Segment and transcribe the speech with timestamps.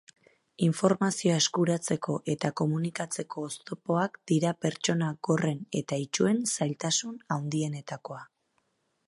[0.67, 8.27] Informazioa eskuratzeko eta komunikatzeko oztopak dira pertsona gorren eta itsuen zailtasun handienetakoa.